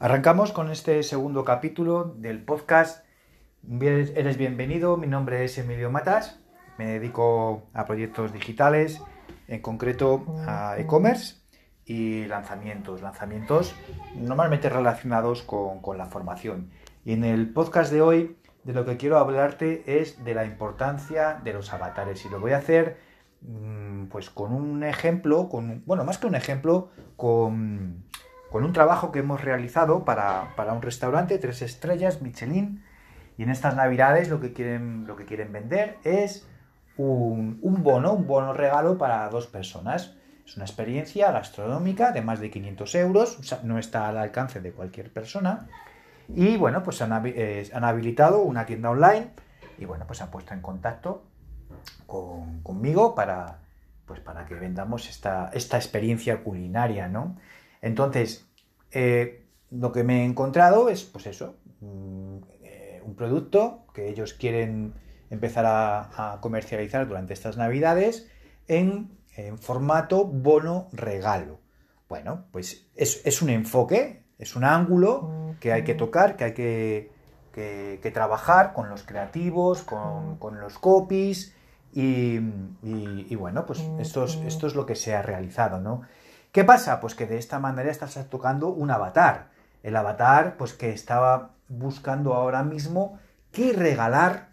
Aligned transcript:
Arrancamos 0.00 0.52
con 0.52 0.70
este 0.70 1.02
segundo 1.02 1.44
capítulo 1.44 2.04
del 2.04 2.44
podcast. 2.44 3.04
Eres 3.68 4.38
bienvenido, 4.38 4.96
mi 4.96 5.08
nombre 5.08 5.44
es 5.44 5.58
Emilio 5.58 5.90
Matas, 5.90 6.38
me 6.78 6.86
dedico 6.86 7.64
a 7.74 7.84
proyectos 7.84 8.32
digitales, 8.32 9.02
en 9.48 9.60
concreto 9.60 10.24
a 10.46 10.76
e-commerce 10.78 11.38
y 11.84 12.26
lanzamientos, 12.26 13.02
lanzamientos 13.02 13.74
normalmente 14.14 14.68
relacionados 14.68 15.42
con, 15.42 15.82
con 15.82 15.98
la 15.98 16.06
formación. 16.06 16.70
Y 17.04 17.14
en 17.14 17.24
el 17.24 17.52
podcast 17.52 17.92
de 17.92 18.00
hoy 18.00 18.36
de 18.62 18.74
lo 18.74 18.84
que 18.84 18.98
quiero 18.98 19.18
hablarte 19.18 19.82
es 20.00 20.24
de 20.24 20.32
la 20.32 20.44
importancia 20.44 21.40
de 21.42 21.54
los 21.54 21.72
avatares 21.72 22.24
y 22.24 22.28
lo 22.28 22.38
voy 22.38 22.52
a 22.52 22.58
hacer 22.58 22.98
mm, 23.40 24.04
pues 24.04 24.30
con 24.30 24.52
un 24.52 24.84
ejemplo, 24.84 25.48
con, 25.48 25.82
bueno, 25.86 26.04
más 26.04 26.18
que 26.18 26.28
un 26.28 26.36
ejemplo, 26.36 26.90
con, 27.16 28.04
un 28.52 28.72
trabajo 28.72 29.12
que 29.12 29.20
hemos 29.20 29.42
realizado 29.42 30.04
para, 30.04 30.48
un 30.72 30.82
restaurante, 30.82 31.38
tres 31.38 31.62
estrellas, 31.62 32.22
Michelin, 32.22 32.82
y 33.36 33.42
en 33.42 33.50
estas 33.50 33.76
navidades 33.76 34.28
lo 34.28 34.40
que 34.40 34.52
quieren, 34.52 35.06
lo 35.06 35.16
que 35.16 35.24
quieren 35.24 35.52
vender 35.52 35.96
es 36.04 36.46
un, 36.96 37.58
un 37.62 37.82
bono, 37.82 38.12
un 38.12 38.26
bono 38.26 38.52
regalo 38.52 38.98
para 38.98 39.28
dos 39.28 39.46
personas. 39.46 40.16
Es 40.44 40.56
una 40.56 40.64
experiencia 40.64 41.30
gastronómica 41.30 42.10
de 42.12 42.22
más 42.22 42.40
de 42.40 42.50
500 42.50 42.94
euros, 42.94 43.62
no 43.64 43.78
está 43.78 44.08
al 44.08 44.16
alcance 44.16 44.60
de 44.60 44.72
cualquier 44.72 45.12
persona 45.12 45.68
y 46.34 46.56
bueno, 46.56 46.82
pues 46.82 47.00
eh, 47.00 47.70
han, 47.72 47.84
habilitado 47.84 48.42
una 48.42 48.66
tienda 48.66 48.90
online 48.90 49.30
y 49.78 49.84
bueno, 49.84 50.06
pues 50.06 50.20
han 50.20 50.30
puesto 50.30 50.54
en 50.54 50.60
contacto 50.60 51.24
conmigo 52.06 53.14
para, 53.14 53.58
pues 54.06 54.20
para 54.20 54.44
que 54.46 54.54
vendamos 54.54 55.08
esta, 55.08 55.50
esta 55.52 55.76
experiencia 55.76 56.42
culinaria, 56.42 57.08
¿no? 57.08 57.36
Entonces, 57.82 58.46
eh, 58.90 59.44
lo 59.70 59.92
que 59.92 60.04
me 60.04 60.22
he 60.22 60.24
encontrado 60.24 60.88
es, 60.88 61.04
pues 61.04 61.26
eso, 61.26 61.56
un, 61.80 62.46
eh, 62.62 63.02
producto 63.16 63.84
que 63.94 64.08
ellos 64.08 64.34
quieren 64.34 64.94
empezar 65.30 65.64
a, 65.66 66.38
comercializar 66.40 67.06
durante 67.06 67.34
estas 67.34 67.56
navidades 67.56 68.28
en, 68.66 69.16
formato 69.60 70.24
bono 70.24 70.88
regalo. 70.92 71.60
Bueno, 72.08 72.46
pues 72.50 72.88
es, 72.96 73.24
es 73.24 73.40
un 73.40 73.50
enfoque 73.50 74.24
es 74.38 74.54
un 74.54 74.64
ángulo 74.64 75.54
que 75.60 75.72
hay 75.72 75.82
que 75.82 75.94
tocar, 75.94 76.36
que 76.36 76.44
hay 76.44 76.54
que, 76.54 78.10
trabajar 78.14 78.72
con 78.72 78.88
los 78.88 79.02
creativos, 79.02 79.82
con, 79.82 80.60
los 80.60 80.78
copies 80.78 81.54
y, 81.92 82.38
bueno, 83.34 83.66
pues 83.66 83.80
esto 83.98 84.24
es, 84.24 84.36
esto 84.36 84.68
es 84.68 84.74
lo 84.76 84.86
que 84.86 84.94
se 84.94 85.14
ha 85.14 85.22
realizado, 85.22 85.80
¿no? 85.80 86.02
¿Qué 86.58 86.64
pasa? 86.64 86.98
Pues 86.98 87.14
que 87.14 87.28
de 87.28 87.38
esta 87.38 87.60
manera 87.60 87.88
estás 87.88 88.18
tocando 88.28 88.70
un 88.70 88.90
avatar. 88.90 89.46
El 89.84 89.94
avatar, 89.94 90.56
pues 90.56 90.72
que 90.72 90.90
estaba 90.90 91.50
buscando 91.68 92.34
ahora 92.34 92.64
mismo 92.64 93.20
qué 93.52 93.72
regalar, 93.72 94.48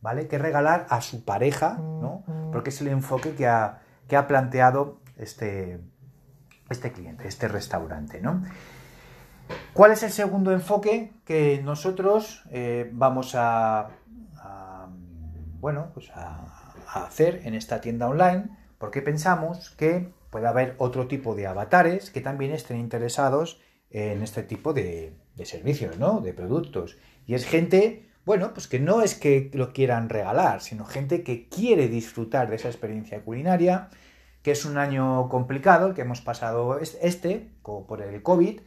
¿vale? 0.00 0.26
Qué 0.26 0.38
regalar 0.38 0.86
a 0.88 1.02
su 1.02 1.22
pareja, 1.26 1.74
¿no? 1.74 2.24
Porque 2.50 2.70
es 2.70 2.80
el 2.80 2.88
enfoque 2.88 3.34
que 3.34 3.46
ha, 3.46 3.82
que 4.08 4.16
ha 4.16 4.26
planteado 4.26 5.00
este, 5.18 5.80
este 6.70 6.92
cliente, 6.92 7.28
este 7.28 7.46
restaurante, 7.46 8.22
¿no? 8.22 8.42
¿Cuál 9.74 9.92
es 9.92 10.02
el 10.02 10.12
segundo 10.12 10.50
enfoque 10.50 11.12
que 11.26 11.60
nosotros 11.62 12.42
eh, 12.52 12.88
vamos 12.94 13.34
a, 13.34 13.90
bueno, 15.60 15.90
pues 15.92 16.10
a, 16.14 16.38
hacer 16.94 17.42
en 17.44 17.52
esta 17.52 17.82
tienda 17.82 18.08
online? 18.08 18.48
Porque 18.78 19.02
pensamos 19.02 19.68
que 19.76 20.10
puede 20.34 20.48
haber 20.48 20.74
otro 20.78 21.06
tipo 21.06 21.36
de 21.36 21.46
avatares 21.46 22.10
que 22.10 22.20
también 22.20 22.50
estén 22.50 22.80
interesados 22.80 23.60
en 23.90 24.20
este 24.20 24.42
tipo 24.42 24.72
de, 24.72 25.14
servicios, 25.44 25.96
¿no? 25.96 26.20
De 26.20 26.32
productos. 26.32 26.98
Y 27.24 27.34
es 27.34 27.46
gente, 27.46 28.10
bueno, 28.24 28.52
pues 28.52 28.66
que 28.66 28.80
no 28.80 29.00
es 29.00 29.14
que 29.14 29.52
lo 29.54 29.72
quieran 29.72 30.08
regalar, 30.08 30.60
sino 30.60 30.86
gente 30.86 31.22
que 31.22 31.48
quiere 31.48 31.86
disfrutar 31.86 32.50
de 32.50 32.56
esa 32.56 32.66
experiencia 32.66 33.22
culinaria, 33.22 33.90
que 34.42 34.50
es 34.50 34.64
un 34.64 34.76
año 34.76 35.28
complicado 35.28 35.86
el 35.86 35.94
que 35.94 36.02
hemos 36.02 36.20
pasado 36.20 36.80
este, 36.80 37.48
por 37.62 38.02
el 38.02 38.20
COVID, 38.20 38.60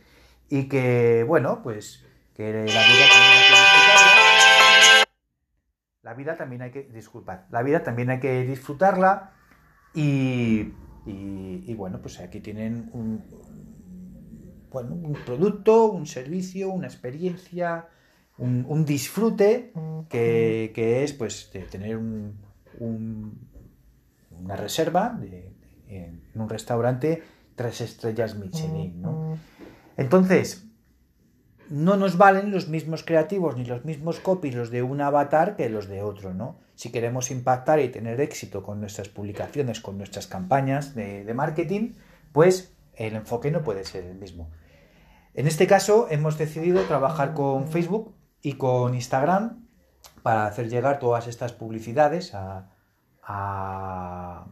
y 0.48 0.70
que, 0.70 1.26
bueno, 1.28 1.64
pues 1.64 2.06
que 2.34 2.54
la 2.54 2.64
vida 2.64 2.78
también 3.12 3.12
hay 3.12 3.42
que 3.44 3.52
disfrutarla. 3.52 5.04
La 6.02 6.14
vida 6.14 6.38
también 6.38 6.62
hay 6.62 6.72
que, 6.72 6.84
disculpar, 6.84 7.48
la 7.50 7.62
vida 7.62 7.84
también 7.84 8.10
hay 8.10 8.22
que 8.22 8.46
disfrutarla 8.46 9.34
y, 9.94 10.72
y, 11.08 11.37
bueno, 11.74 12.00
pues 12.02 12.20
aquí 12.20 12.40
tienen 12.40 12.90
un, 12.94 13.22
bueno, 14.72 14.96
un 14.96 15.18
producto, 15.26 15.92
un 15.92 16.06
servicio, 16.06 16.70
una 16.70 16.88
experiencia, 16.88 17.88
un, 18.38 18.86
disfrute 18.86 19.74
que, 20.10 20.72
que, 20.74 21.04
es 21.04 21.14
pues 21.14 21.50
de 21.52 21.62
tener 21.62 21.98
un, 21.98 22.38
una 22.80 24.56
reserva 24.56 25.20
en 25.88 26.22
un 26.36 26.50
restaurante 26.50 27.24
tres 27.56 27.82
estrellas 27.82 28.36
Michelin, 28.36 29.02
¿no? 29.02 29.38
Entonces, 29.98 30.68
no 31.70 31.98
nos 31.98 32.18
valen 32.18 32.52
los 32.52 32.70
mismos 32.70 33.04
creativos 33.04 33.58
ni 33.58 33.66
los 33.66 33.84
mismos 33.84 34.20
copies 34.20 34.56
los 34.56 34.70
de 34.70 34.84
un 34.84 35.02
avatar 35.02 35.56
que 35.56 35.70
los 35.70 35.88
de 35.88 36.04
otro, 36.04 36.34
¿no? 36.34 36.60
Si 36.78 36.92
queremos 36.92 37.32
impactar 37.32 37.80
y 37.80 37.90
tener 37.90 38.22
éxito 38.22 38.62
con 38.62 38.80
nuestras 38.80 39.10
publicaciones, 39.10 39.82
con 39.82 39.98
nuestras 39.98 40.28
campañas 40.28 40.94
de, 40.94 41.34
marketing, 41.34 41.96
pues 42.32 42.72
el 42.94 43.16
enfoque 43.16 43.50
no 43.50 43.64
puede 43.64 43.84
ser 43.84 44.04
el 44.04 44.14
mismo. 44.14 44.52
En 45.34 45.48
este 45.48 45.66
caso 45.66 46.06
hemos 46.12 46.38
decidido 46.38 46.84
trabajar 46.84 47.34
con 47.34 47.68
Facebook 47.68 48.14
y 48.44 48.54
con 48.54 48.94
Instagram 48.94 49.68
para 50.22 50.46
hacer 50.46 50.70
llegar 50.70 51.00
todas 51.00 51.26
estas 51.26 51.52
publicidades 51.52 52.36
a, 52.36 52.70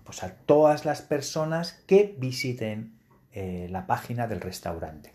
pues 0.04 0.24
a 0.24 0.34
todas 0.48 0.84
las 0.84 1.04
personas 1.04 1.74
que 1.86 2.16
visiten 2.18 3.00
eh, 3.34 3.68
la 3.70 3.86
página 3.86 4.26
del 4.26 4.42
restaurante. 4.42 5.14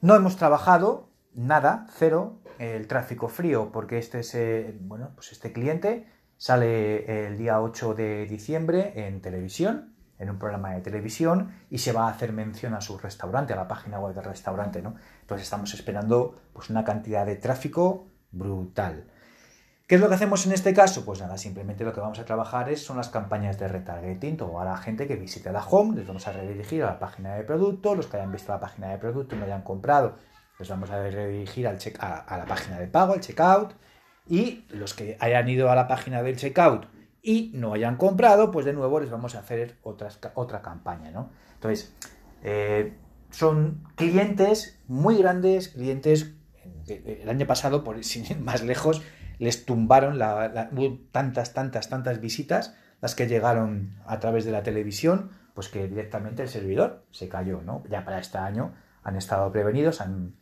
No 0.00 0.16
hemos 0.16 0.34
trabajado 0.36 1.08
nada, 1.34 1.86
cero, 1.96 2.40
el 2.58 2.88
tráfico 2.88 3.28
frío, 3.28 3.70
porque 3.70 3.98
este, 3.98 4.20
es, 4.20 4.34
eh, 4.34 4.76
bueno, 4.80 5.12
pues 5.14 5.30
este 5.30 5.52
cliente 5.52 6.15
sale 6.36 7.26
el 7.26 7.38
día 7.38 7.60
8 7.60 7.94
de 7.94 8.26
diciembre 8.26 8.92
en 9.06 9.20
televisión, 9.20 9.94
en 10.18 10.30
un 10.30 10.38
programa 10.38 10.72
de 10.72 10.80
televisión, 10.80 11.52
y 11.70 11.78
se 11.78 11.92
va 11.92 12.06
a 12.06 12.10
hacer 12.10 12.32
mención 12.32 12.74
a 12.74 12.80
su 12.80 12.98
restaurante, 12.98 13.52
a 13.52 13.56
la 13.56 13.68
página 13.68 13.98
web 14.00 14.14
del 14.14 14.24
restaurante, 14.24 14.82
¿no? 14.82 14.94
Entonces 15.20 15.46
estamos 15.46 15.74
esperando 15.74 16.40
pues, 16.52 16.70
una 16.70 16.84
cantidad 16.84 17.26
de 17.26 17.36
tráfico 17.36 18.08
brutal. 18.30 19.06
¿Qué 19.86 19.94
es 19.94 20.00
lo 20.00 20.08
que 20.08 20.16
hacemos 20.16 20.44
en 20.46 20.52
este 20.52 20.74
caso? 20.74 21.04
Pues 21.04 21.20
nada, 21.20 21.38
simplemente 21.38 21.84
lo 21.84 21.92
que 21.92 22.00
vamos 22.00 22.18
a 22.18 22.24
trabajar 22.24 22.68
es, 22.70 22.84
son 22.84 22.96
las 22.96 23.08
campañas 23.08 23.56
de 23.60 23.68
retargeting 23.68 24.36
o 24.40 24.60
a 24.60 24.64
la 24.64 24.76
gente 24.78 25.06
que 25.06 25.14
visite 25.14 25.52
la 25.52 25.64
home, 25.64 25.96
les 25.96 26.06
vamos 26.08 26.26
a 26.26 26.32
redirigir 26.32 26.82
a 26.82 26.86
la 26.86 26.98
página 26.98 27.36
de 27.36 27.44
producto, 27.44 27.94
los 27.94 28.08
que 28.08 28.16
hayan 28.16 28.32
visto 28.32 28.50
la 28.50 28.58
página 28.58 28.88
de 28.88 28.98
producto 28.98 29.36
y 29.36 29.38
no 29.38 29.44
hayan 29.44 29.62
comprado, 29.62 30.16
les 30.58 30.68
vamos 30.68 30.90
a 30.90 31.00
redirigir 31.00 31.70
check, 31.78 31.98
a, 32.00 32.36
la 32.36 32.46
página 32.46 32.80
de 32.80 32.88
pago, 32.88 33.12
al 33.12 33.20
checkout, 33.20 33.74
y 34.28 34.64
los 34.70 34.94
que 34.94 35.16
hayan 35.20 35.48
ido 35.48 35.70
a 35.70 35.74
la 35.74 35.88
página 35.88 36.22
del 36.22 36.36
checkout 36.36 36.86
y 37.22 37.50
no 37.54 37.74
hayan 37.74 37.96
comprado, 37.96 38.50
pues 38.50 38.64
de 38.64 38.72
nuevo 38.72 39.00
les 39.00 39.10
vamos 39.10 39.34
a 39.34 39.40
hacer 39.40 39.76
otras, 39.82 40.18
otra 40.34 40.62
campaña, 40.62 41.10
¿no? 41.10 41.30
Entonces, 41.54 41.94
eh, 42.42 42.96
son 43.30 43.82
clientes 43.96 44.80
muy 44.86 45.18
grandes, 45.18 45.68
clientes, 45.68 46.34
el 46.86 47.28
año 47.28 47.46
pasado, 47.46 47.84
por 47.84 48.02
sin 48.04 48.24
ir 48.24 48.40
más 48.40 48.62
lejos, 48.62 49.02
les 49.38 49.66
tumbaron 49.66 50.18
tantas, 51.12 51.52
tantas, 51.52 51.88
tantas 51.88 52.20
visitas, 52.20 52.74
las 53.00 53.14
que 53.14 53.26
llegaron 53.26 53.96
a 54.06 54.18
través 54.20 54.44
de 54.44 54.52
la 54.52 54.62
televisión, 54.62 55.30
pues 55.54 55.68
que 55.68 55.88
directamente 55.88 56.42
el 56.42 56.48
servidor 56.48 57.04
se 57.10 57.28
cayó, 57.28 57.60
¿no? 57.62 57.82
Ya 57.90 58.04
para 58.04 58.18
este 58.18 58.38
año 58.38 58.74
han 59.02 59.16
estado 59.16 59.50
prevenidos, 59.52 60.00
han, 60.00 60.34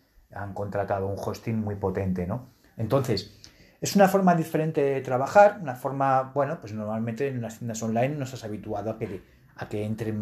contratado 0.54 1.06
un 1.06 1.16
hosting 1.16 1.60
muy 1.60 1.76
potente, 1.76 2.26
¿no? 2.26 2.50
Entonces, 2.76 3.40
es 3.80 3.96
una 3.96 4.08
forma 4.08 4.34
diferente 4.34 4.82
de 4.82 5.00
trabajar, 5.00 5.58
una 5.60 5.74
forma, 5.74 6.32
bueno, 6.34 6.58
pues 6.60 6.72
normalmente 6.72 7.28
en 7.28 7.42
las 7.42 7.58
tiendas 7.58 7.82
online 7.82 8.16
no 8.16 8.24
estás 8.24 8.44
habituado 8.44 8.90
a 8.90 8.98
que, 8.98 9.22
a 9.56 9.68
que 9.68 9.84
entre 9.84 10.14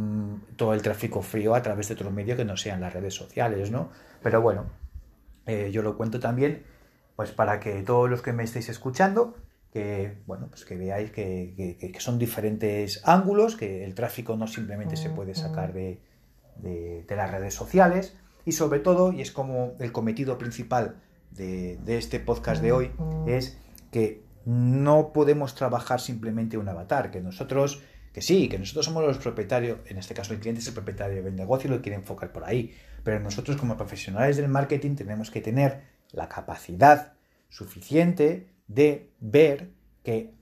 todo 0.57 0.75
el 0.75 0.83
tráfico 0.83 1.23
frío 1.23 1.55
a 1.55 1.63
través 1.63 1.89
de 1.89 1.95
otro 1.95 2.11
medio 2.11 2.37
que 2.37 2.45
no 2.45 2.57
sean 2.57 2.81
las 2.81 2.93
redes 2.93 3.15
sociales, 3.15 3.71
¿no? 3.71 3.91
Pero 4.23 4.41
bueno, 4.41 4.67
eh, 5.47 5.71
yo 5.73 5.83
lo 5.83 5.97
cuento 5.97 6.21
también 6.21 6.65
pues 7.17 7.31
para 7.31 7.61
que 7.61 7.83
todos 7.83 8.09
los 8.09 8.23
que 8.23 8.33
me 8.33 8.43
estéis 8.43 8.69
escuchando, 8.69 9.37
que 9.73 10.19
bueno, 10.27 10.49
pues 10.49 10.65
que 10.65 10.77
veáis 10.77 11.11
que, 11.11 11.95
son 11.99 12.19
diferentes 12.19 13.03
ángulos, 13.05 13.57
que 13.57 13.85
el 13.85 13.95
tráfico 13.95 14.37
no 14.37 14.47
simplemente 14.47 14.97
se 14.97 15.11
puede 15.11 15.35
sacar 15.35 15.73
de, 15.73 16.01
las 17.09 17.31
redes 17.31 17.55
sociales 17.55 18.17
y 18.45 18.53
sobre 18.53 18.81
todo, 18.81 19.13
y 19.13 19.21
es 19.21 19.31
como 19.31 19.75
el 19.79 19.93
cometido 19.93 20.39
principal 20.39 20.97
de, 21.35 21.79
este 21.87 22.21
podcast 22.21 22.63
de 22.63 22.73
hoy, 22.73 22.91
es 23.27 23.59
que 23.91 24.23
no 24.45 25.13
podemos 25.13 25.55
trabajar 25.55 26.01
simplemente 26.01 26.59
un 26.59 26.69
avatar, 26.69 27.11
que 27.11 27.21
nosotros, 27.21 27.83
que 28.13 28.23
sí, 28.23 28.49
que 28.49 28.59
nosotros 28.59 28.87
somos 28.87 29.05
los 29.05 29.19
propietarios, 29.19 29.79
en 29.87 29.99
este 29.99 30.15
caso 30.15 30.33
el 30.33 30.41
cliente 30.41 30.61
es 30.61 30.69
el 30.69 30.75
propietario 30.75 31.23
del 31.23 31.37
negocio 31.37 31.69
y 31.71 31.75
lo 31.75 31.83
quiere 31.83 31.97
enfocar 31.97 32.33
por 32.33 32.45
ahí, 32.45 32.75
pero 33.05 33.21
nosotros 33.21 33.57
como 33.57 33.77
profesionales 33.77 34.37
del 34.37 34.49
marketing 34.49 34.97
tenemos 34.97 35.31
que 35.31 35.41
tener 35.41 35.83
la 36.11 36.29
capacidad 36.29 37.15
suficiente 37.49 38.49
de 38.67 39.11
ver 39.21 39.71
que 40.03 40.35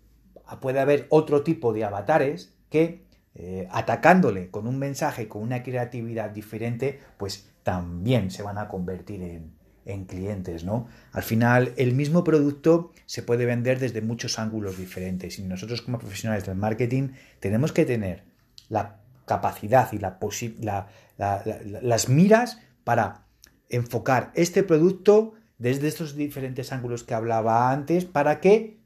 puede 0.61 0.81
haber 0.81 1.07
otro 1.11 1.43
tipo 1.43 1.73
de 1.73 1.85
avatares 1.85 2.55
que 2.71 3.05
eh, 3.35 3.69
atacándole 3.71 4.51
con 4.51 4.67
un 4.67 4.79
mensaje, 4.79 5.29
con 5.29 5.43
una 5.43 5.63
creatividad 5.63 6.31
diferente, 6.31 7.01
pues 7.17 7.51
también 7.63 8.31
se 8.31 8.43
van 8.43 8.59
a 8.59 8.69
convertir 8.69 9.23
en, 9.23 9.53
en 9.93 10.05
clientes, 10.05 10.65
¿no? 10.65 10.89
Al 11.13 11.23
final, 11.23 11.73
el 11.77 11.93
mismo 11.95 12.25
producto 12.25 12.93
se 13.07 13.23
puede 13.23 13.45
vender 13.45 13.79
desde 13.79 14.03
muchos 14.03 14.39
ángulos 14.39 14.79
diferentes 14.79 15.39
y 15.39 15.43
nosotros 15.43 15.83
como 15.83 15.99
profesionales 15.99 16.47
del 16.47 16.57
marketing 16.57 17.11
tenemos 17.41 17.73
que 17.73 17.85
tener 17.85 18.25
la 18.69 19.01
capacidad 19.27 19.93
y 19.93 19.99
la, 19.99 20.89
las 21.17 22.09
miras 22.09 22.61
para 22.85 23.27
enfocar 23.69 24.33
este 24.35 24.63
producto 24.63 25.35
desde 25.59 25.89
estos 25.89 26.17
diferentes 26.17 26.73
ángulos 26.73 27.05
que 27.05 27.15
hablaba 27.15 27.71
antes 27.71 28.05
para 28.05 28.41
que 28.41 28.81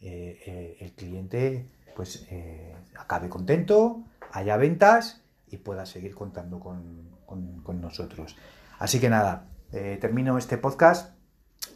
eh, 0.00 0.40
eh, 0.46 0.76
el 0.80 0.92
cliente 0.92 1.68
pues 1.96 2.26
eh, 2.30 2.74
acabe 2.96 3.28
contento, 3.28 4.04
haya 4.32 4.56
ventas 4.56 5.22
y 5.46 5.58
pueda 5.58 5.86
seguir 5.86 6.14
contando 6.14 6.60
con, 6.60 7.10
con 7.26 7.80
nosotros. 7.80 8.36
Así 8.78 9.00
que 9.00 9.08
nada, 9.08 9.46
termino 10.00 10.38
este 10.38 10.56
podcast 10.56 11.16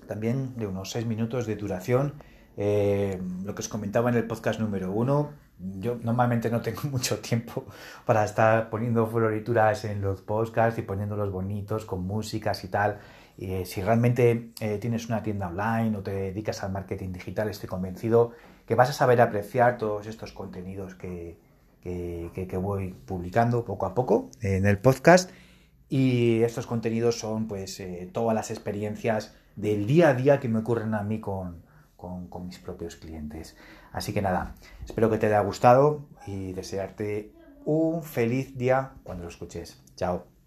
también 0.07 0.57
de 0.57 0.67
unos 0.67 0.91
seis 0.91 1.07
minutos 1.07 1.47
de 1.47 1.57
duración. 1.57 2.15
lo 2.57 3.55
que 3.55 3.61
os 3.61 3.69
comentaba 3.69 4.11
en 4.11 4.17
el 4.17 4.25
podcast 4.25 4.61
número 4.61 4.93
uno, 4.93 5.31
yo 5.59 5.99
normalmente 6.03 6.51
no 6.51 6.61
tengo 6.61 6.83
mucho 6.91 7.19
tiempo 7.19 7.65
para 8.05 8.25
estar 8.25 8.71
poniendo 8.71 9.07
florituras 9.07 9.85
en 9.85 10.01
los 10.01 10.23
podcasts 10.23 10.79
y 10.79 10.83
poniéndolos 10.83 11.31
bonitos 11.31 11.85
con 11.85 12.07
músicas 12.07 12.65
y 12.65 12.69
tal. 12.69 12.99
Y, 13.37 13.65
si 13.65 13.83
realmente 13.83 14.51
eh, 14.61 14.79
tienes 14.79 15.07
una 15.07 15.23
tienda 15.23 15.49
online 15.49 15.97
o 15.97 16.03
te 16.03 16.13
dedicas 16.13 16.63
al 16.63 16.73
marketing 16.73 17.13
digital, 17.13 17.49
estoy 17.49 17.69
convencido 17.69 18.33
que 18.67 18.75
vas 18.75 18.91
a 18.91 18.93
saber 18.93 19.21
apreciar 19.21 19.79
todos 19.79 20.07
estos 20.07 20.33
contenidos 20.33 20.95
que, 20.95 21.39
que, 21.83 22.57
voy 22.61 22.93
publicando 23.07 23.65
poco 23.65 23.87
a 23.87 23.95
poco 23.95 24.31
en 24.43 24.67
el 24.67 24.79
podcast. 24.79 25.31
Y 25.89 26.43
estos 26.43 26.67
contenidos 26.67 27.19
son 27.19 27.49
pues 27.49 27.81
eh, 27.81 28.11
todas 28.13 28.35
las 28.35 28.51
experiencias 28.51 29.35
del 29.57 29.87
día 29.87 30.11
a 30.11 30.15
día 30.15 30.41
que 30.41 30.49
me 30.49 30.59
ocurren 30.59 30.95
a 30.95 31.03
mí 31.03 31.21
con, 31.21 31.63
con, 31.97 32.47
mis 32.47 32.59
propios 32.59 32.97
clientes. 32.97 33.57
Así 33.93 34.13
que 34.13 34.23
nada, 34.23 34.55
espero 34.85 35.11
que 35.11 35.19
te 35.19 35.27
haya 35.27 35.41
gustado 35.41 36.07
y 36.27 36.53
desearte 36.53 37.33
un 37.65 38.03
feliz 38.03 38.57
día 38.57 38.93
cuando 39.03 39.25
lo 39.25 39.31
escuches. 39.31 39.83
Chao. 39.97 40.38